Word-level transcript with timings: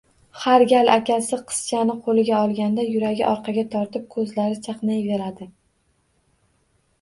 Har 0.43 0.63
gal 0.69 0.87
akasi 0.93 1.37
qizchani 1.51 1.95
qo`liga 2.07 2.39
olganda 2.45 2.85
yuragi 2.87 3.23
orqaga 3.33 3.67
tortib, 3.75 4.09
ko`zlari 4.17 4.59
chaqnayveradi 4.69 5.51